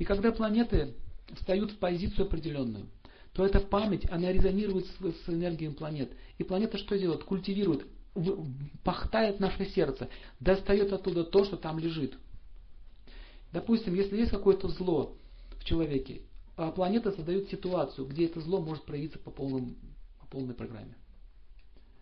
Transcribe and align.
И 0.00 0.04
когда 0.04 0.32
планеты 0.32 0.94
встают 1.34 1.72
в 1.72 1.76
позицию 1.76 2.24
определенную, 2.24 2.86
то 3.34 3.44
эта 3.44 3.60
память, 3.60 4.10
она 4.10 4.32
резонирует 4.32 4.86
с, 4.86 5.26
с 5.26 5.28
энергией 5.28 5.70
планет. 5.74 6.10
И 6.38 6.42
планета 6.42 6.78
что 6.78 6.98
делает? 6.98 7.22
Культивирует, 7.22 7.86
пахтает 8.82 9.40
наше 9.40 9.66
сердце, 9.66 10.08
достает 10.40 10.94
оттуда 10.94 11.22
то, 11.22 11.44
что 11.44 11.58
там 11.58 11.78
лежит. 11.78 12.16
Допустим, 13.52 13.94
если 13.94 14.16
есть 14.16 14.30
какое-то 14.30 14.68
зло 14.68 15.16
в 15.58 15.64
человеке, 15.64 16.22
а 16.56 16.70
планета 16.72 17.12
создает 17.12 17.50
ситуацию, 17.50 18.06
где 18.06 18.24
это 18.24 18.40
зло 18.40 18.62
может 18.62 18.84
проявиться 18.84 19.18
по, 19.18 19.30
полным, 19.30 19.76
по 20.18 20.26
полной 20.28 20.54
программе. 20.54 20.96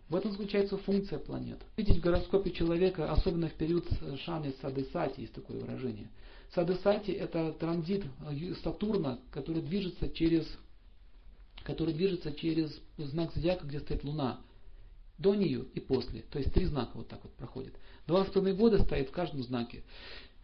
В 0.09 0.15
этом 0.15 0.31
заключается 0.31 0.77
функция 0.77 1.19
планет. 1.19 1.59
Видеть 1.77 1.97
в 1.97 2.01
гороскопе 2.01 2.49
человека, 2.51 3.11
особенно 3.11 3.47
в 3.47 3.53
период 3.53 3.85
Шаны 4.25 4.53
Садысати, 4.59 5.21
есть 5.21 5.33
такое 5.33 5.59
выражение. 5.59 6.09
Садысати 6.55 7.11
это 7.11 7.53
транзит 7.53 8.03
Сатурна, 8.63 9.19
который 9.31 9.61
движется 9.61 10.09
через, 10.09 10.47
который 11.63 11.93
движется 11.93 12.33
через 12.33 12.75
знак 12.97 13.31
зодиака, 13.35 13.67
где 13.67 13.79
стоит 13.79 14.03
Луна. 14.03 14.41
До 15.19 15.35
нее 15.35 15.65
и 15.75 15.79
после. 15.79 16.21
То 16.21 16.39
есть 16.39 16.53
три 16.53 16.65
знака 16.65 16.91
вот 16.95 17.07
так 17.07 17.19
вот 17.21 17.33
проходит. 17.33 17.75
Два 18.07 18.25
с 18.25 18.29
половиной 18.29 18.57
года 18.57 18.81
стоит 18.83 19.09
в 19.09 19.11
каждом 19.11 19.43
знаке. 19.43 19.83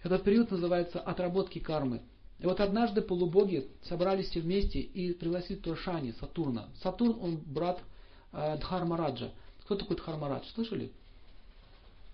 Этот 0.03 0.23
период 0.23 0.52
называется 0.52 1.00
отработки 1.00 1.58
кармы. 1.58 2.02
И 2.38 2.45
вот 2.45 2.59
однажды 2.59 3.02
полубоги 3.02 3.67
собрались 3.84 4.27
все 4.27 4.41
вместе 4.41 4.80
и 4.80 5.13
пригласили 5.13 5.58
Туршани, 5.58 6.13
Сатурна. 6.20 6.70
Сатурн, 6.84 7.17
он 7.20 7.38
брат 7.38 7.81
э, 8.34 8.58
Дхармараджа. 8.59 9.31
Кто 9.65 9.75
такой 9.75 9.97
Дхармарадж? 9.97 10.45
Слышали? 10.53 10.91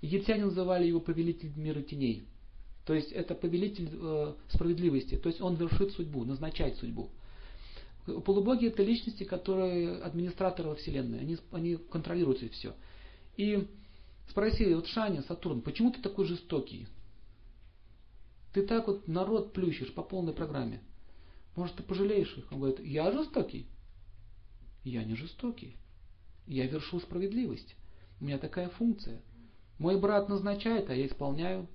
Египтяне 0.02 0.46
называли 0.46 0.88
его 0.88 1.00
повелитель 1.00 1.52
мира 1.56 1.82
теней. 1.82 2.26
То 2.86 2.94
есть 2.94 3.12
это 3.12 3.36
повелитель 3.36 3.90
э, 3.94 4.34
справедливости. 4.50 5.16
То 5.18 5.30
есть 5.30 5.42
он 5.42 5.56
вершит 5.56 5.92
судьбу, 5.92 6.24
назначает 6.24 6.78
судьбу. 6.78 7.10
Полубоги 8.26 8.68
это 8.68 8.82
личности, 8.82 9.24
которые 9.24 10.02
администраторы 10.02 10.74
Вселенной. 10.76 11.20
Они, 11.20 11.38
они 11.52 11.76
контролируют 11.76 12.40
все. 12.54 12.74
И 13.38 13.68
спросили, 14.30 14.74
вот 14.74 14.88
Шаня, 14.88 15.22
Сатурн, 15.22 15.62
почему 15.62 15.92
ты 15.92 16.02
такой 16.02 16.26
жестокий? 16.26 16.88
Ты 18.54 18.66
так 18.66 18.88
вот 18.88 19.08
народ 19.08 19.54
плющишь 19.54 19.94
по 19.94 20.02
полной 20.02 20.34
программе. 20.34 20.82
Может, 21.56 21.76
ты 21.76 21.84
пожалеешь 21.84 22.36
их? 22.38 22.52
Он 22.52 22.60
говорит, 22.60 22.80
я 22.80 23.12
жестокий? 23.12 23.68
Я 24.84 25.04
не 25.04 25.16
жестокий. 25.16 25.76
Я 26.48 26.68
вершу 26.68 27.00
справедливость. 27.00 27.76
У 28.20 28.26
меня 28.26 28.38
такая 28.38 28.70
функция. 28.70 29.22
Мой 29.78 30.00
брат 30.00 30.30
назначает, 30.30 30.90
а 30.90 30.96
я 30.96 31.08
исполняю. 31.08 31.68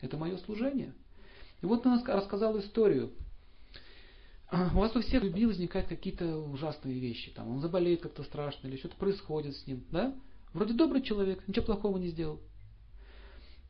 Это 0.00 0.16
мое 0.16 0.36
служение. 0.38 0.94
И 1.62 1.66
вот 1.66 1.86
он 1.86 2.02
рассказал 2.04 2.58
историю. 2.58 3.12
У 4.52 4.78
вас 4.78 4.94
у 4.94 5.00
всех 5.00 5.22
любви 5.22 5.46
возникают 5.46 5.88
какие-то 5.88 6.36
ужасные 6.36 6.98
вещи. 6.98 7.32
Там 7.32 7.48
он 7.48 7.60
заболеет 7.60 8.02
как-то 8.02 8.22
страшно, 8.22 8.68
или 8.68 8.76
что-то 8.76 8.96
происходит 8.96 9.56
с 9.56 9.66
ним. 9.66 9.84
Да? 9.90 10.14
Вроде 10.52 10.74
добрый 10.74 11.02
человек, 11.02 11.46
ничего 11.48 11.66
плохого 11.66 11.98
не 11.98 12.08
сделал. 12.08 12.40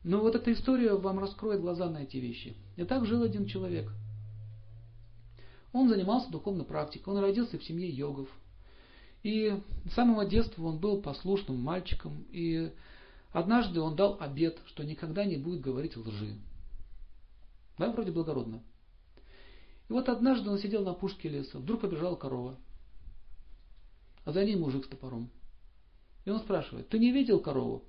Но 0.03 0.19
вот 0.19 0.35
эта 0.35 0.53
история 0.53 0.93
вам 0.93 1.17
раскроет 1.17 1.61
глаза 1.61 1.89
на 1.89 2.03
эти 2.03 2.17
вещи. 2.17 2.55
И 2.75 2.83
так 2.83 3.05
жил 3.05 3.23
один 3.23 3.47
человек. 3.47 3.91
Он 5.73 5.89
занимался 5.89 6.29
духовной 6.29 6.63
практикой, 6.63 7.13
он 7.13 7.19
родился 7.19 7.57
в 7.57 7.63
семье 7.63 7.89
йогов. 7.89 8.29
И 9.25 9.59
с 9.89 9.95
самого 9.95 10.23
детства 10.23 10.61
он 10.61 10.77
был 10.77 11.01
послушным 11.01 11.59
мальчиком. 11.59 12.27
И 12.29 12.71
однажды 13.31 13.81
он 13.81 13.95
дал 13.95 14.17
обет, 14.19 14.59
что 14.67 14.83
никогда 14.83 15.25
не 15.25 15.35
будет 15.35 15.61
говорить 15.61 15.97
лжи. 15.97 16.35
Да, 17.79 17.91
вроде 17.91 18.11
благородно. 18.11 18.61
И 19.89 19.93
вот 19.93 20.09
однажды 20.09 20.51
он 20.51 20.59
сидел 20.59 20.83
на 20.83 20.93
пушке 20.93 21.27
леса, 21.27 21.57
вдруг 21.57 21.81
побежала 21.81 22.15
корова. 22.15 22.55
А 24.25 24.31
за 24.31 24.45
ней 24.45 24.55
мужик 24.55 24.85
с 24.85 24.89
топором. 24.89 25.31
И 26.25 26.29
он 26.29 26.39
спрашивает, 26.41 26.89
ты 26.89 26.99
не 26.99 27.11
видел 27.11 27.39
корову? 27.39 27.83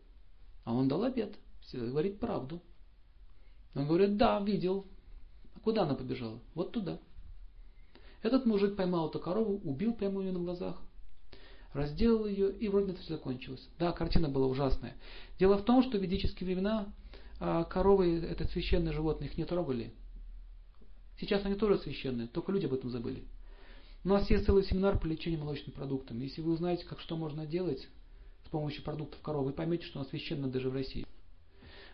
А 0.64 0.72
он 0.72 0.88
дал 0.88 1.04
обед 1.04 1.36
всегда 1.60 1.84
говорить 1.84 2.18
правду. 2.18 2.62
Он 3.74 3.86
говорит, 3.86 4.16
да, 4.16 4.40
видел. 4.40 4.86
А 5.54 5.60
куда 5.60 5.82
она 5.82 5.96
побежала? 5.96 6.40
Вот 6.54 6.72
туда. 6.72 6.98
Этот 8.22 8.46
мужик 8.46 8.74
поймал 8.74 9.10
эту 9.10 9.20
корову, 9.20 9.60
убил 9.68 9.92
прямо 9.92 10.20
у 10.20 10.22
нее 10.22 10.32
на 10.32 10.38
глазах, 10.38 10.80
разделал 11.76 12.26
ее, 12.26 12.50
и 12.52 12.68
вроде 12.68 12.92
это 12.92 13.00
все 13.02 13.14
закончилось. 13.14 13.68
Да, 13.78 13.92
картина 13.92 14.28
была 14.28 14.46
ужасная. 14.46 14.96
Дело 15.38 15.58
в 15.58 15.64
том, 15.64 15.82
что 15.82 15.98
в 15.98 16.02
ведические 16.02 16.46
времена 16.46 16.92
а, 17.38 17.64
коровы, 17.64 18.18
это 18.18 18.46
священные 18.48 18.92
животные, 18.92 19.30
их 19.30 19.36
не 19.36 19.44
трогали. 19.44 19.92
Сейчас 21.20 21.44
они 21.44 21.54
тоже 21.54 21.78
священные, 21.78 22.28
только 22.28 22.52
люди 22.52 22.66
об 22.66 22.74
этом 22.74 22.90
забыли. 22.90 23.24
У 24.04 24.08
нас 24.08 24.30
есть 24.30 24.46
целый 24.46 24.64
семинар 24.64 24.98
по 24.98 25.06
лечению 25.06 25.40
молочным 25.40 25.72
продуктом. 25.72 26.20
Если 26.20 26.40
вы 26.40 26.52
узнаете, 26.52 26.84
как 26.84 27.00
что 27.00 27.16
можно 27.16 27.46
делать 27.46 27.88
с 28.44 28.48
помощью 28.48 28.84
продуктов 28.84 29.20
коровы, 29.20 29.46
вы 29.46 29.52
поймете, 29.52 29.84
что 29.84 29.98
она 29.98 30.08
священна 30.08 30.48
даже 30.48 30.70
в 30.70 30.74
России. 30.74 31.06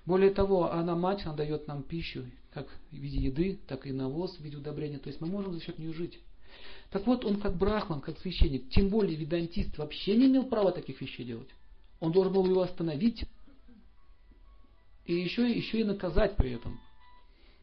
Более 0.04 0.30
того, 0.30 0.72
она 0.72 0.96
мать, 0.96 1.24
она 1.24 1.34
дает 1.34 1.68
нам 1.68 1.82
пищу, 1.82 2.24
как 2.52 2.68
в 2.90 2.96
виде 2.96 3.18
еды, 3.18 3.60
так 3.66 3.86
и 3.86 3.92
навоз 3.92 4.36
в 4.36 4.40
виде 4.40 4.56
удобрения. 4.56 4.98
То 4.98 5.08
есть 5.08 5.20
мы 5.20 5.28
можем 5.28 5.54
за 5.54 5.60
счет 5.60 5.78
нее 5.78 5.92
жить. 5.92 6.20
Так 6.92 7.06
вот, 7.06 7.24
он 7.24 7.40
как 7.40 7.56
брахман, 7.56 8.02
как 8.02 8.18
священник, 8.18 8.68
тем 8.68 8.90
более 8.90 9.16
ведантист 9.16 9.78
вообще 9.78 10.14
не 10.14 10.26
имел 10.26 10.44
права 10.44 10.72
таких 10.72 11.00
вещей 11.00 11.24
делать. 11.24 11.48
Он 12.00 12.12
должен 12.12 12.34
был 12.34 12.44
его 12.44 12.60
остановить 12.60 13.24
и 15.06 15.14
еще, 15.14 15.50
еще 15.50 15.80
и 15.80 15.84
наказать 15.84 16.36
при 16.36 16.52
этом. 16.52 16.78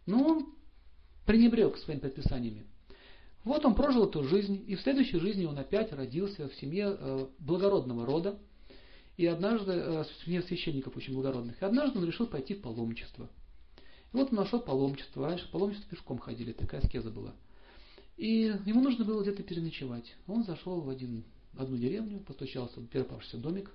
Но 0.08 0.24
он 0.24 0.54
пренебрег 1.28 1.78
своими 1.78 2.00
предписаниями. 2.00 2.66
Вот 3.44 3.64
он 3.66 3.76
прожил 3.76 4.08
эту 4.08 4.24
жизнь, 4.24 4.66
и 4.68 4.76
в 4.76 4.82
следующей 4.82 5.20
жизни 5.20 5.46
он 5.46 5.58
опять 5.60 5.94
родился 5.94 6.50
в 6.50 6.56
семье 6.56 6.98
э, 7.00 7.28
благородного 7.38 8.06
рода, 8.08 8.40
и 9.16 9.28
однажды, 9.28 9.74
э, 9.74 10.04
нет 10.26 10.46
священников 10.48 10.98
очень 10.98 11.14
благородных, 11.14 11.62
и 11.62 11.66
однажды 11.66 12.00
он 12.00 12.06
решил 12.06 12.26
пойти 12.26 12.56
в 12.56 12.62
паломничество. 12.62 13.30
И 14.12 14.18
вот 14.18 14.32
он 14.32 14.38
нашел 14.38 14.60
паломничество. 14.60 15.28
Раньше 15.28 15.50
паломничество 15.52 15.96
пешком 15.96 16.18
ходили, 16.18 16.52
такая 16.52 16.82
аскеза 16.82 17.12
была. 17.12 17.36
И 18.20 18.54
ему 18.66 18.82
нужно 18.82 19.06
было 19.06 19.22
где-то 19.22 19.44
переночевать. 19.44 20.14
Он 20.28 20.44
зашел 20.44 20.82
в 20.82 20.90
один, 20.90 21.24
одну 21.58 21.78
деревню, 21.78 22.20
постучался 22.20 22.82
в 22.82 22.88
первый 22.88 23.06
попавшийся 23.06 23.38
домик. 23.38 23.72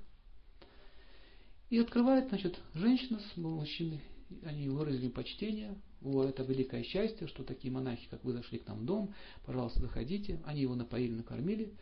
И 1.70 1.78
открывает, 1.78 2.28
значит, 2.28 2.60
женщина 2.74 3.20
с 3.20 3.38
мужчиной. 3.38 4.02
Они 4.42 4.68
выразили 4.68 5.08
почтение. 5.08 5.74
О, 6.02 6.24
это 6.24 6.42
великое 6.42 6.82
счастье, 6.82 7.26
что 7.26 7.42
такие 7.42 7.72
монахи, 7.72 8.06
как 8.10 8.22
вы, 8.22 8.34
зашли 8.34 8.58
к 8.58 8.68
нам 8.68 8.80
в 8.80 8.84
дом. 8.84 9.14
Пожалуйста, 9.46 9.80
заходите. 9.80 10.38
Они 10.44 10.60
его 10.60 10.74
напоили, 10.74 11.12
накормили 11.12 11.72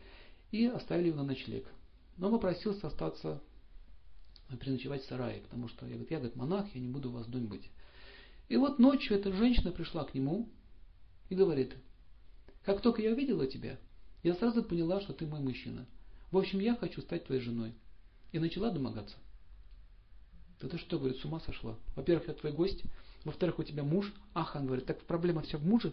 и 0.53 0.67
оставили 0.67 1.09
его 1.09 1.17
на 1.17 1.25
ночлег. 1.25 1.67
Но 2.17 2.31
попросился 2.31 2.87
остаться 2.87 3.43
переночевать 4.61 5.03
в 5.03 5.09
сарае, 5.09 5.41
потому 5.41 5.67
что 5.67 5.85
я, 5.87 5.95
говорит, 5.95 6.13
я 6.13 6.19
говорит, 6.19 6.37
монах, 6.37 6.73
я 6.77 6.81
не 6.81 6.89
буду 6.89 7.11
у 7.11 7.15
вас 7.15 7.27
в 7.27 7.31
доме 7.31 7.49
быть. 7.49 7.69
И 8.49 8.57
вот 8.57 8.79
ночью 8.79 9.17
эта 9.17 9.33
женщина 9.33 9.73
пришла 9.73 10.05
к 10.05 10.15
нему 10.15 10.49
и 11.29 11.35
говорит, 11.35 11.75
как 12.65 12.81
только 12.81 13.03
я 13.03 13.13
увидела 13.13 13.47
тебя, 13.47 13.79
я 14.23 14.35
сразу 14.35 14.63
поняла, 14.63 15.01
что 15.01 15.13
ты 15.13 15.27
мой 15.27 15.41
мужчина. 15.41 15.87
В 16.31 16.39
общем, 16.39 16.61
я 16.61 16.77
хочу 16.77 17.01
стать 17.01 17.25
твоей 17.25 17.41
женой. 17.41 17.75
И 18.31 18.39
начала 18.39 18.71
домогаться. 18.71 19.17
Да 20.61 20.69
ты 20.69 20.79
что, 20.79 20.99
говорит, 20.99 21.19
с 21.19 21.25
ума 21.25 21.41
сошла? 21.41 21.77
Во-первых, 21.97 22.29
я 22.29 22.35
твой 22.35 22.53
гость. 22.53 22.83
Во-вторых, 23.25 23.59
у 23.59 23.63
тебя 23.63 23.83
муж. 23.83 24.13
Ах, 24.33 24.57
он 24.57 24.67
говорит, 24.67 24.87
так 24.87 25.01
проблема 25.03 25.43
вся 25.43 25.59
в 25.59 25.65
муже? 25.65 25.93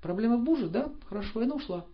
Проблема 0.00 0.36
в 0.36 0.42
муже, 0.42 0.68
да? 0.68 0.92
Хорошо, 1.06 1.42
и 1.42 1.44
она 1.44 1.56
ушла. 1.56 1.86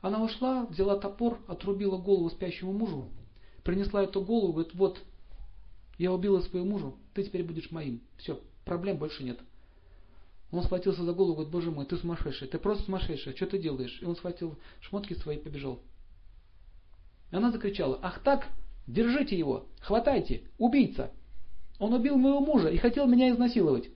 Она 0.00 0.22
ушла, 0.22 0.66
взяла 0.66 0.98
топор, 0.98 1.40
отрубила 1.48 1.96
голову 1.96 2.30
спящему 2.30 2.72
мужу 2.72 3.10
принесла 3.64 4.04
эту 4.04 4.22
голову, 4.22 4.52
говорит, 4.52 4.74
вот, 4.74 5.00
я 5.98 6.12
убила 6.12 6.40
своего 6.40 6.66
мужа, 6.66 6.92
ты 7.14 7.24
теперь 7.24 7.42
будешь 7.42 7.70
моим. 7.70 8.00
Все, 8.18 8.40
проблем 8.64 8.98
больше 8.98 9.24
нет. 9.24 9.40
Он 10.54 10.62
схватился 10.62 11.02
за 11.02 11.12
голову, 11.12 11.34
говорит, 11.34 11.52
боже 11.52 11.70
мой, 11.70 11.84
ты 11.86 11.96
сумасшедший, 11.96 12.48
ты 12.48 12.58
просто 12.58 12.84
сумасшедший, 12.84 13.34
что 13.34 13.46
ты 13.46 13.58
делаешь? 13.58 13.98
И 14.00 14.04
он 14.04 14.16
схватил 14.16 14.56
шмотки 14.80 15.14
свои 15.14 15.36
и 15.36 15.40
побежал. 15.40 15.82
И 17.32 17.36
она 17.36 17.50
закричала, 17.50 17.98
ах 18.02 18.20
так, 18.20 18.46
держите 18.86 19.36
его, 19.36 19.66
хватайте, 19.80 20.44
убийца. 20.58 21.10
Он 21.78 21.92
убил 21.92 22.16
моего 22.16 22.40
мужа 22.40 22.68
и 22.68 22.76
хотел 22.76 23.06
меня 23.06 23.30
изнасиловать. 23.30 23.88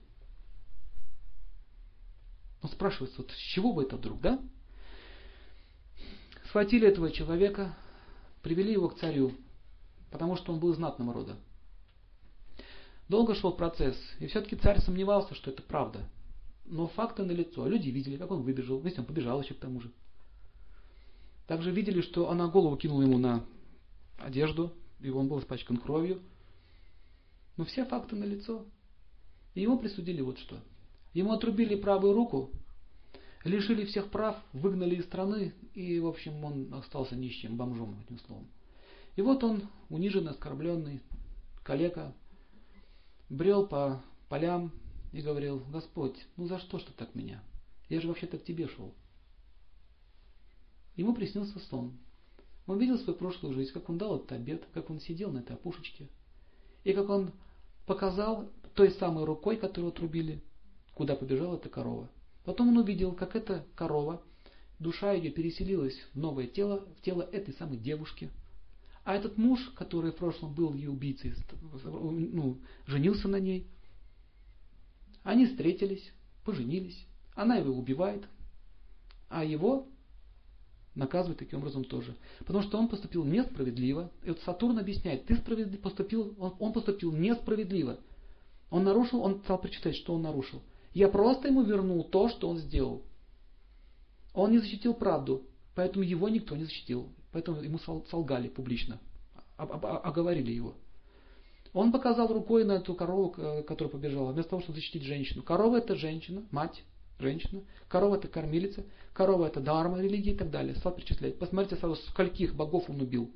Он 2.61 2.69
спрашивается, 2.69 3.21
вот 3.21 3.31
с 3.31 3.37
чего 3.37 3.71
бы 3.71 3.83
это 3.83 3.95
вдруг, 3.95 4.19
да? 4.19 4.39
Схватили 6.47 6.87
этого 6.87 7.09
человека, 7.11 7.73
привели 8.41 8.73
его 8.73 8.89
к 8.89 8.99
царю 8.99 9.31
потому 10.11 10.35
что 10.35 10.53
он 10.53 10.59
был 10.59 10.73
знатного 10.73 11.13
рода. 11.13 11.35
Долго 13.07 13.35
шел 13.35 13.53
процесс, 13.53 13.95
и 14.19 14.27
все-таки 14.27 14.55
царь 14.55 14.79
сомневался, 14.81 15.33
что 15.33 15.51
это 15.51 15.61
правда. 15.63 16.07
Но 16.69 16.87
факты 16.87 17.23
налицо. 17.23 17.67
Люди 17.67 17.89
видели, 17.89 18.15
как 18.15 18.29
он 18.31 18.43
выбежал. 18.43 18.79
Видите, 18.79 19.01
он 19.01 19.07
побежал 19.07 19.41
еще 19.41 19.55
к 19.55 19.59
тому 19.59 19.81
же. 19.81 19.91
Также 21.47 21.71
видели, 21.71 22.01
что 22.01 22.29
она 22.29 22.47
голову 22.47 22.77
кинула 22.77 23.01
ему 23.01 23.17
на 23.17 23.43
одежду, 24.19 24.71
и 25.01 25.09
он 25.09 25.27
был 25.27 25.39
испачкан 25.39 25.77
кровью. 25.77 26.21
Но 27.57 27.65
все 27.65 27.85
факты 27.85 28.15
налицо. 28.15 28.65
И 29.55 29.61
ему 29.61 29.79
присудили 29.79 30.21
вот 30.21 30.37
что. 30.37 30.59
Ему 31.13 31.33
отрубили 31.33 31.73
правую 31.73 32.13
руку, 32.13 32.51
лишили 33.43 33.85
всех 33.85 34.11
прав, 34.11 34.37
выгнали 34.53 34.95
из 34.95 35.05
страны, 35.05 35.55
и, 35.73 35.99
в 35.99 36.05
общем, 36.05 36.43
он 36.43 36.71
остался 36.71 37.15
нищим, 37.15 37.57
бомжом, 37.57 37.99
этим 38.05 38.19
словом. 38.19 38.47
И 39.15 39.23
вот 39.23 39.43
он, 39.43 39.63
униженный, 39.89 40.31
оскорбленный, 40.31 41.01
калека, 41.63 42.13
брел 43.27 43.65
по 43.65 44.03
полям 44.29 44.71
и 45.11 45.21
говорил, 45.21 45.63
Господь, 45.71 46.15
ну 46.37 46.47
за 46.47 46.59
что 46.59 46.79
ж 46.79 46.83
ты 46.83 46.93
так 46.93 47.15
меня? 47.15 47.43
Я 47.89 48.01
же 48.01 48.07
вообще-то 48.07 48.37
к 48.37 48.43
тебе 48.43 48.67
шел. 48.67 48.93
Ему 50.95 51.13
приснился 51.13 51.59
сон. 51.69 51.97
Он 52.67 52.77
видел 52.77 52.99
свою 52.99 53.17
прошлую 53.17 53.53
жизнь, 53.55 53.71
как 53.71 53.89
он 53.89 53.97
дал 53.97 54.17
этот 54.17 54.31
обед, 54.31 54.63
как 54.73 54.89
он 54.89 54.99
сидел 54.99 55.31
на 55.31 55.39
этой 55.39 55.55
опушечке, 55.55 56.07
и 56.83 56.93
как 56.93 57.09
он 57.09 57.31
показал 57.87 58.51
той 58.75 58.91
самой 58.91 59.25
рукой, 59.25 59.57
которую 59.57 59.91
отрубили, 59.91 60.43
куда 60.93 61.15
побежала 61.15 61.55
эта 61.55 61.69
корова. 61.69 62.09
Потом 62.45 62.69
он 62.69 62.77
увидел, 62.77 63.13
как 63.13 63.35
эта 63.35 63.65
корова, 63.75 64.21
душа 64.77 65.13
ее 65.13 65.31
переселилась 65.31 65.97
в 66.13 66.19
новое 66.19 66.47
тело, 66.47 66.85
в 66.97 67.01
тело 67.01 67.23
этой 67.31 67.53
самой 67.55 67.77
девушки. 67.77 68.29
А 69.03 69.15
этот 69.15 69.37
муж, 69.37 69.59
который 69.75 70.11
в 70.11 70.17
прошлом 70.17 70.53
был 70.53 70.73
ее 70.73 70.91
убийцей, 70.91 71.33
ну, 71.83 72.59
женился 72.85 73.27
на 73.27 73.39
ней. 73.39 73.65
Они 75.23 75.45
встретились, 75.45 76.11
поженились. 76.45 77.05
Она 77.35 77.55
его 77.57 77.73
убивает, 77.73 78.23
а 79.29 79.43
его 79.43 79.87
наказывает 80.95 81.39
таким 81.39 81.59
образом 81.59 81.85
тоже. 81.85 82.15
Потому 82.39 82.63
что 82.63 82.77
он 82.77 82.87
поступил 82.87 83.23
несправедливо. 83.23 84.11
И 84.23 84.29
вот 84.29 84.39
Сатурн 84.41 84.79
объясняет, 84.79 85.25
ты 85.25 85.35
поступил, 85.77 86.35
он, 86.37 86.55
он 86.59 86.73
поступил 86.73 87.11
несправедливо. 87.11 87.99
Он 88.69 88.83
нарушил, 88.83 89.21
он 89.21 89.41
стал 89.41 89.59
прочитать, 89.59 89.95
что 89.95 90.13
он 90.13 90.21
нарушил. 90.21 90.61
Я 90.93 91.07
просто 91.07 91.47
ему 91.47 91.63
вернул 91.63 92.03
то, 92.03 92.29
что 92.29 92.49
он 92.49 92.57
сделал. 92.57 93.03
Он 94.33 94.51
не 94.51 94.59
защитил 94.59 94.93
правду, 94.93 95.43
поэтому 95.75 96.03
его 96.03 96.29
никто 96.29 96.55
не 96.55 96.65
защитил. 96.65 97.09
Поэтому 97.31 97.61
ему 97.61 97.79
солгали 98.09 98.47
публично, 98.47 98.99
оговорили 99.57 100.51
его. 100.51 100.75
Он 101.73 101.91
показал 101.91 102.27
рукой 102.33 102.63
на 102.63 102.73
эту 102.73 102.95
корову, 102.95 103.29
которая 103.63 103.91
побежала, 103.91 104.31
вместо 104.31 104.51
того, 104.51 104.61
чтобы 104.61 104.77
защитить 104.77 105.03
женщину. 105.03 105.43
Корова 105.43 105.77
это 105.77 105.95
женщина, 105.95 106.43
мать, 106.51 106.83
женщина. 107.19 107.61
Корова 107.87 108.15
это 108.15 108.27
кормилица. 108.27 108.83
Корова 109.13 109.47
это 109.47 109.59
дарма 109.59 110.01
религии 110.01 110.33
и 110.33 110.37
так 110.37 110.49
далее. 110.49 110.75
Стал 110.75 110.93
перечислять. 110.93 111.37
Посмотрите, 111.37 111.75
сразу 111.75 111.95
скольких 112.09 112.55
богов 112.55 112.89
он 112.89 113.01
убил. 113.01 113.31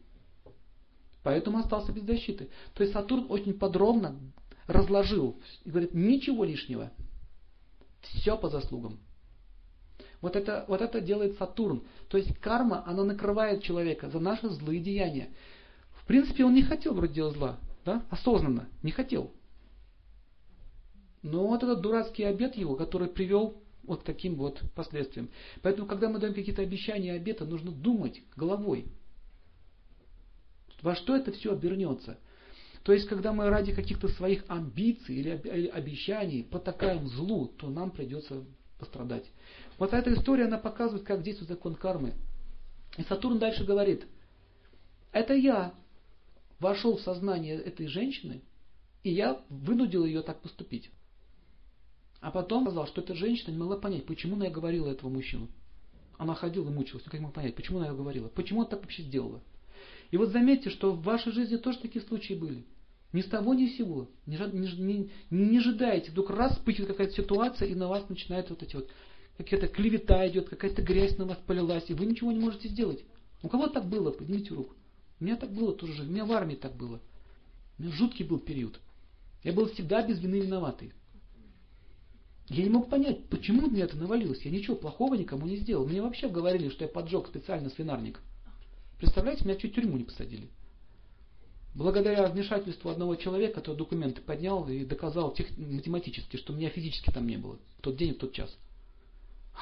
Поэтому 1.21 1.59
остался 1.59 1.91
без 1.91 2.03
защиты. 2.03 2.49
То 2.73 2.83
есть 2.83 2.93
Сатурн 2.93 3.27
очень 3.29 3.53
подробно 3.53 4.19
разложил 4.67 5.39
и 5.63 5.69
говорит, 5.69 5.93
ничего 5.93 6.43
лишнего. 6.43 6.91
Все 8.01 8.37
по 8.37 8.49
заслугам. 8.49 8.99
Вот 10.21 10.35
это, 10.35 10.65
вот 10.67 10.81
это 10.81 11.01
делает 11.01 11.37
Сатурн. 11.37 11.83
То 12.09 12.17
есть 12.17 12.37
карма, 12.39 12.83
она 12.87 13.03
накрывает 13.03 13.61
человека 13.61 14.09
за 14.09 14.19
наши 14.19 14.49
злые 14.49 14.81
деяния. 14.81 15.29
В 15.93 16.05
принципе, 16.05 16.45
он 16.45 16.53
не 16.53 16.63
хотел 16.63 16.93
вроде 16.93 17.13
делать 17.13 17.37
зла. 17.37 17.59
Да? 17.85 18.05
Осознанно. 18.09 18.69
Не 18.81 18.91
хотел. 18.91 19.31
Но 21.21 21.47
вот 21.47 21.63
этот 21.63 21.81
дурацкий 21.81 22.23
обед 22.23 22.55
его, 22.55 22.75
который 22.75 23.07
привел 23.07 23.61
вот 23.83 24.01
к 24.01 24.05
таким 24.05 24.35
вот 24.35 24.61
последствиям. 24.75 25.29
Поэтому, 25.61 25.87
когда 25.87 26.09
мы 26.09 26.19
даем 26.19 26.33
какие-то 26.33 26.61
обещания 26.61 27.13
и 27.13 27.17
обеты, 27.17 27.45
нужно 27.45 27.71
думать 27.71 28.21
головой. 28.35 28.85
Во 30.81 30.95
что 30.95 31.15
это 31.15 31.31
все 31.31 31.53
обернется? 31.53 32.17
То 32.83 32.91
есть, 32.91 33.07
когда 33.07 33.31
мы 33.31 33.49
ради 33.49 33.73
каких-то 33.73 34.09
своих 34.09 34.43
амбиций 34.49 35.15
или 35.15 35.67
обещаний 35.69 36.43
потакаем 36.43 37.07
злу, 37.07 37.47
то 37.47 37.69
нам 37.69 37.91
придется 37.91 38.43
пострадать. 38.77 39.23
Вот 39.77 39.93
эта 39.93 40.13
история, 40.13 40.45
она 40.45 40.57
показывает, 40.57 41.05
как 41.05 41.23
действует 41.23 41.49
закон 41.49 41.75
кармы. 41.75 42.13
И 42.97 43.03
Сатурн 43.03 43.39
дальше 43.39 43.63
говорит, 43.63 44.05
это 45.13 45.33
я 45.33 45.73
вошел 46.59 46.97
в 46.97 47.01
сознание 47.01 47.55
этой 47.55 47.87
женщины, 47.87 48.41
и 49.03 49.11
я 49.11 49.41
вынудил 49.49 50.05
ее 50.05 50.21
так 50.21 50.41
поступить. 50.41 50.91
А 52.21 52.31
потом 52.31 52.63
сказал, 52.63 52.87
что 52.87 53.01
эта 53.01 53.15
женщина 53.15 53.51
не 53.51 53.57
могла 53.57 53.77
понять, 53.77 54.05
почему 54.05 54.35
она 54.35 54.49
говорила 54.49 54.89
этого 54.89 55.09
мужчину. 55.09 55.49
Она 56.17 56.35
ходила 56.35 56.69
и 56.69 56.73
мучилась, 56.73 57.05
никак 57.05 57.19
не 57.19 57.25
могла 57.25 57.41
понять, 57.41 57.55
почему 57.55 57.79
она 57.79 57.87
ее 57.89 57.95
говорила, 57.95 58.29
почему 58.29 58.61
она 58.61 58.69
так 58.69 58.81
вообще 58.81 59.03
сделала. 59.03 59.41
И 60.11 60.17
вот 60.17 60.29
заметьте, 60.29 60.69
что 60.69 60.91
в 60.91 61.03
вашей 61.03 61.31
жизни 61.33 61.57
тоже 61.57 61.79
такие 61.79 62.05
случаи 62.05 62.33
были. 62.33 62.63
Ни 63.11 63.21
с 63.21 63.25
того, 63.25 63.53
ни 63.53 63.67
с 63.67 63.77
сего. 63.77 64.09
Не, 64.25 64.37
не, 64.37 64.71
не, 64.81 65.09
не 65.29 65.57
ожидаете. 65.57 66.11
Вдруг 66.11 66.29
раз 66.31 66.53
вспыхивает 66.53 66.91
какая-то 66.91 67.13
ситуация, 67.13 67.67
и 67.67 67.75
на 67.75 67.87
вас 67.87 68.07
начинает 68.09 68.49
вот 68.49 68.63
эти 68.63 68.75
вот 68.75 68.89
какая-то 69.37 69.67
клевета 69.67 70.27
идет, 70.27 70.49
какая-то 70.49 70.81
грязь 70.81 71.17
на 71.17 71.25
вас 71.25 71.37
полилась, 71.45 71.89
и 71.89 71.93
вы 71.93 72.05
ничего 72.05 72.31
не 72.31 72.39
можете 72.39 72.69
сделать. 72.69 73.03
У 73.41 73.49
кого 73.49 73.67
так 73.67 73.87
было? 73.87 74.11
Поднимите 74.11 74.53
руку. 74.53 74.75
У 75.23 75.25
меня 75.25 75.37
так 75.37 75.53
было 75.53 75.73
тоже. 75.73 76.03
У 76.03 76.05
меня 76.05 76.25
в 76.25 76.33
армии 76.33 76.55
так 76.55 76.75
было. 76.75 76.99
У 77.79 77.83
меня 77.83 77.93
жуткий 77.93 78.25
был 78.25 78.39
период. 78.39 78.81
Я 79.41 79.53
был 79.53 79.69
всегда 79.69 80.05
без 80.05 80.19
вины 80.19 80.41
виноватый. 80.41 80.91
Я 82.49 82.65
не 82.65 82.69
мог 82.69 82.89
понять, 82.89 83.29
почему 83.29 83.69
мне 83.69 83.83
это 83.83 83.95
навалилось. 83.95 84.41
Я 84.41 84.51
ничего 84.51 84.75
плохого 84.75 85.15
никому 85.15 85.47
не 85.47 85.55
сделал. 85.55 85.87
Мне 85.87 86.01
вообще 86.01 86.27
говорили, 86.27 86.67
что 86.67 86.83
я 86.83 86.89
поджег 86.89 87.27
специально 87.27 87.69
свинарник. 87.69 88.19
Представляете, 88.97 89.45
меня 89.45 89.55
чуть 89.55 89.73
тюрьму 89.73 89.95
не 89.95 90.03
посадили. 90.03 90.49
Благодаря 91.73 92.27
вмешательству 92.27 92.89
одного 92.89 93.15
человека, 93.15 93.61
который 93.61 93.77
документы 93.77 94.19
поднял 94.19 94.67
и 94.67 94.83
доказал 94.83 95.33
тех, 95.33 95.57
математически, 95.57 96.35
что 96.35 96.51
меня 96.51 96.69
физически 96.69 97.11
там 97.11 97.25
не 97.27 97.37
было. 97.37 97.59
В 97.77 97.81
тот 97.81 97.95
день 97.95 98.09
и 98.09 98.13
в 98.13 98.17
тот 98.17 98.33
час. 98.33 98.53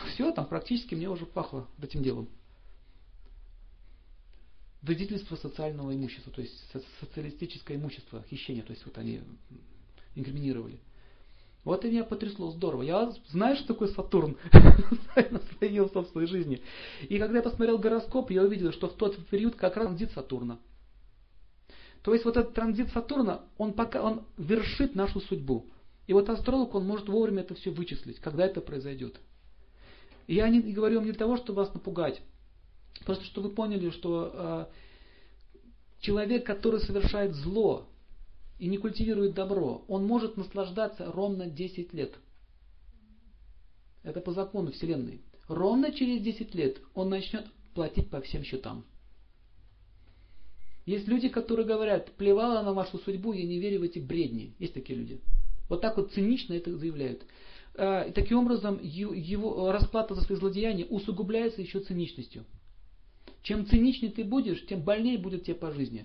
Все, 0.08 0.32
там 0.32 0.48
практически 0.48 0.96
мне 0.96 1.08
уже 1.08 1.28
пахло 1.28 1.68
этим 1.80 2.02
делом. 2.02 2.30
Вредительство 4.82 5.36
социального 5.36 5.96
имущества, 5.96 6.32
то 6.32 6.42
есть 6.42 6.54
социалистическое 7.00 7.78
имущество, 7.78 8.24
хищение, 8.30 8.64
то 8.64 8.72
есть 8.72 8.86
вот 8.86 8.98
они 8.98 9.22
инкриминировали. 10.16 10.80
Вот 11.64 11.86
и 11.86 11.92
меня 11.92 12.04
потрясло 12.04 12.50
здорово. 12.52 12.82
Я 12.82 13.14
знаю, 13.30 13.56
что 13.56 13.68
такое 13.68 13.90
Сатурн 13.90 14.36
на 14.52 15.40
своей 15.40 15.78
собственной 15.90 16.26
жизни. 16.26 16.62
И 17.08 17.20
когда 17.20 17.38
я 17.38 17.44
посмотрел 17.44 17.78
гороскоп, 17.78 18.32
я 18.32 18.44
увидел, 18.44 18.72
что 18.72 18.90
в 18.90 18.94
тот 18.94 19.16
период 19.28 19.56
как 19.56 19.78
раз 19.78 19.86
транзит 19.86 20.12
Сатурна. 20.12 20.60
То 22.02 22.14
есть 22.14 22.26
вот 22.26 22.36
этот 22.36 22.56
транзит 22.56 22.90
Сатурна, 22.90 23.44
он, 23.60 23.74
пока, 23.74 24.02
он 24.02 24.24
вершит 24.38 24.96
нашу 24.96 25.22
судьбу. 25.22 25.68
И 26.08 26.14
вот 26.14 26.30
астролог, 26.30 26.74
он 26.74 26.86
может 26.86 27.08
вовремя 27.08 27.42
это 27.42 27.54
все 27.54 27.70
вычислить, 27.70 28.20
когда 28.20 28.46
это 28.46 28.60
произойдет. 28.60 29.20
И 30.26 30.36
я 30.36 30.50
не 30.50 30.62
говорю 30.74 30.96
вам 30.96 31.06
не 31.06 31.12
для 31.12 31.20
того, 31.20 31.38
чтобы 31.38 31.58
вас 31.58 31.74
напугать. 31.74 32.22
Просто 33.06 33.26
чтобы 33.26 33.50
вы 33.50 33.56
поняли, 33.56 33.90
что 33.90 34.32
э, 34.34 34.66
человек, 36.02 36.46
который 36.46 36.82
совершает 36.82 37.34
зло 37.36 37.88
и 38.60 38.68
не 38.68 38.78
культивирует 38.78 39.34
добро, 39.34 39.84
он 39.88 40.06
может 40.06 40.38
наслаждаться 40.38 41.12
ровно 41.12 41.48
10 41.48 41.94
лет. 41.94 42.16
Это 44.04 44.22
по 44.22 44.32
закону 44.34 44.72
Вселенной. 44.72 45.22
Ровно 45.48 45.92
через 45.92 46.22
10 46.22 46.56
лет 46.56 46.78
он 46.94 47.10
начнет 47.10 47.46
платить 47.74 48.10
по 48.10 48.22
всем 48.22 48.44
счетам. 48.44 48.86
Есть 50.86 51.08
люди, 51.08 51.30
которые 51.30 51.66
говорят, 51.66 52.12
плевала 52.14 52.64
на 52.64 52.74
вашу 52.74 52.98
судьбу, 53.00 53.34
я 53.34 53.46
не 53.46 53.60
верю 53.60 53.82
в 53.82 53.84
эти 53.84 54.00
бредни. 54.00 54.56
Есть 54.60 54.74
такие 54.74 54.98
люди. 54.98 55.22
Вот 55.70 55.82
так 55.82 55.98
вот 55.98 56.12
цинично 56.12 56.54
это 56.54 56.76
заявляют. 56.76 57.24
А, 57.76 58.04
и 58.04 58.12
таким 58.12 58.40
образом 58.40 58.80
его 58.82 59.72
расплата 59.72 60.16
за 60.16 60.22
свои 60.22 60.38
злодеяния 60.38 60.86
усугубляется 60.86 61.62
еще 61.62 61.80
циничностью. 61.80 62.46
Чем 63.44 63.66
циничнее 63.66 64.12
ты 64.12 64.24
будешь, 64.24 64.66
тем 64.68 64.82
больнее 64.82 65.18
будет 65.18 65.44
тебе 65.44 65.56
по 65.56 65.72
жизни. 65.72 66.00